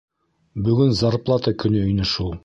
Бөгөн 0.67 0.95
зарплата 1.01 1.53
көнө 1.65 1.83
ине 1.91 2.09
шул. 2.13 2.33